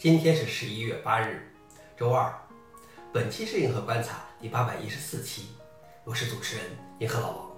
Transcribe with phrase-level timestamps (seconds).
[0.00, 1.42] 今天是十一月八日，
[1.94, 2.32] 周二。
[3.12, 5.48] 本期是银河观察第八百一十四期，
[6.04, 6.64] 我是主持人
[7.00, 7.50] 银河老王。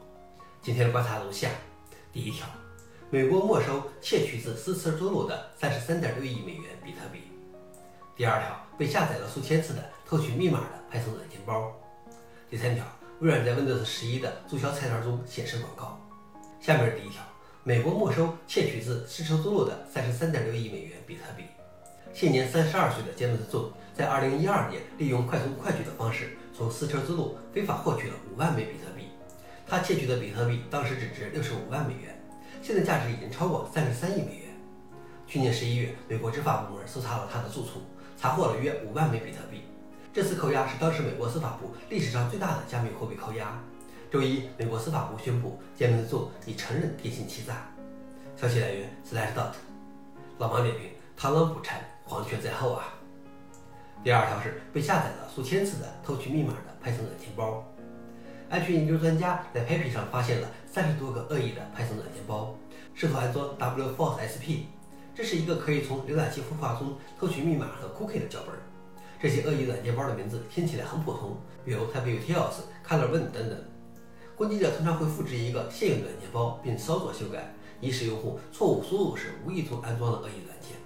[0.60, 1.48] 今天的观察如下：
[2.12, 2.44] 第一条，
[3.10, 7.30] 美国没收窃取自思科之路的三十三点六亿美元比特币。
[8.16, 11.72] 第二条，被下载了数千次的偷取密码的 Python 软件包。
[12.50, 12.84] 第三条，
[13.20, 15.96] 微软在 Windows 十一的注销菜单中显示广告。
[16.60, 17.22] 下面是第一条，
[17.62, 21.44] 美国没收窃取自思科之路的三十三点六亿美元比特币。
[22.14, 29.06] 现年三十二岁的杰姆斯·仲在二零一二年利用快速快取的方式，从思车之路非法获取了五万枚比特币。
[29.66, 32.22] 他窃取的比特币当时只值六十五万美元，
[32.62, 34.48] 现在价值已经超过三十三亿美元。
[35.26, 37.80] 去年十一月，美国执法部门搜查了他的住处，
[38.18, 39.62] 查获了约五万枚比特币。
[40.12, 43.58] 这次扣押是当时美国司法部历史上最大的加密货币扣押。
[44.10, 47.66] 周一，美国司法部宣布，杰伦斯·仲已承认电信欺诈。
[48.36, 49.54] 消息来源：Slashdot。
[50.36, 51.80] 老王点评：螳螂捕蝉。
[52.04, 52.94] 黄雀在后啊！
[54.04, 57.64] 第二条是被下载了数千次的偷取密码的 Python 软件包。
[58.50, 62.54] 安全研究专家在 Papi 上发现了三十多个恶意的 Python 软件包，
[62.94, 64.64] 试图安装 W-FoxSP。
[65.14, 68.54] 这是一个可以从浏览器孵化中偷取密码和 cookie 的脚本。
[69.20, 72.54] 这些恶意软件包的名字听起来很普通，比如 TypeUtils、
[72.86, 73.56] ColorWin 等等。
[74.36, 80.81] 攻击者通常会复制一个现有的软件包并稍作修改，以使用户错误输入时无意中安装了恶意软件。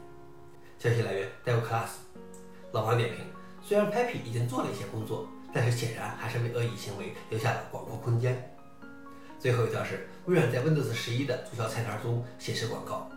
[0.79, 1.89] 消息来源：DevClass。
[2.73, 3.25] 老王点评：
[3.63, 8.55] 虽然 Pepi 已经做了一些工作，但是显然还是为恶意行为留下了广阔空间。
[9.39, 13.11] 最后一条是，微软在 Windows 十一的注销菜单中显示广告。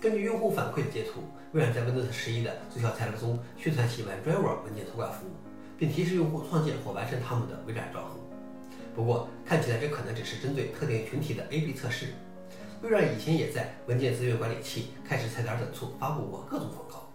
[0.00, 5.30] 根据用户反馈的截图，微软在 Windows 十一的注销菜单中宣传其 WebDriver 文件托管服务，
[5.78, 8.20] 并提示用户创建或完成他们的微软账户。
[8.94, 12.08] 不过，看起来这可能只是针对特定群体的 A/B 测试。
[12.82, 17.08] 微软以前也在文件资源管理器、开始菜单等处发布过各种广告。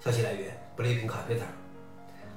[0.00, 1.46] 消息来源：Blipping Computer。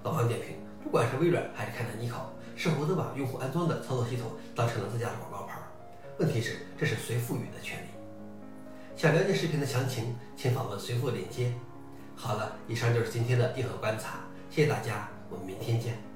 [0.04, 5.60] 老王点评：不管是微软还是凯坦尼考，似乎都把用户安装的操作系统当成了自家的广告牌。
[6.20, 7.88] 问题是，这是谁赋予的权利？
[8.96, 11.52] 想了解视频的详情，请访问随附链接。
[12.16, 14.20] 好了，以上就是今天的硬核观察，
[14.52, 16.15] 谢谢大家，我们明天见。